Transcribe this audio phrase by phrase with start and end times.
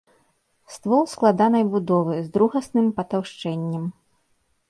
[0.75, 3.85] Ствол складанай будовы, з другасным патаўшчэннем.